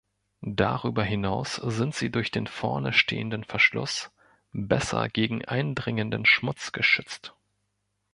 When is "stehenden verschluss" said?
2.91-4.09